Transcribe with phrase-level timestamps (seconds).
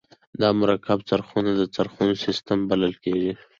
[0.41, 3.31] دا مرکب څرخونه د څرخونو سیستم بلل کیږي.